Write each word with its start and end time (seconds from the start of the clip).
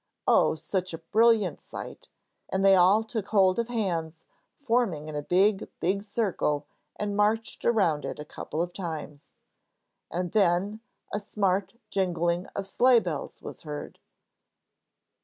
Oh, 0.25 0.55
such 0.55 0.95
a 0.95 1.05
brilliant 1.11 1.61
sight! 1.61 2.09
And 2.49 2.65
they 2.65 2.75
all 2.75 3.03
took 3.03 3.27
hold 3.27 3.59
of 3.59 3.67
hands, 3.67 4.25
forming 4.55 5.07
in 5.07 5.13
a 5.13 5.21
big, 5.21 5.69
big 5.79 6.01
circle, 6.01 6.65
and 6.95 7.15
marched 7.15 7.65
around 7.65 8.03
it 8.03 8.17
a 8.17 8.25
couple 8.25 8.63
of 8.63 8.73
times. 8.73 9.29
And 10.09 10.31
then, 10.31 10.79
a 11.13 11.19
smart 11.19 11.75
jingling 11.91 12.47
of 12.55 12.65
sleigh 12.65 12.99
bells 12.99 13.43
was 13.43 13.61
heard. 13.61 13.99